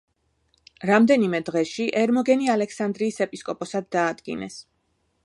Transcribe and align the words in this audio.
რამდენიმე 0.89 1.41
დღეში 1.49 1.85
ერმოგენი 2.01 2.49
ალექსანდრიის 2.53 3.21
ეპისკოპოსად 3.27 3.91
დაადგინეს. 3.97 4.57